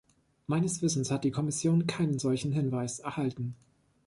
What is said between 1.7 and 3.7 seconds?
keinen solchen Hinweis erhalten.